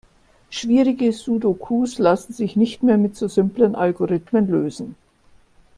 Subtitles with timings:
[0.49, 4.95] Schwierige Sudokus lassen sich nicht mehr mit so simplen Algorithmen lösen.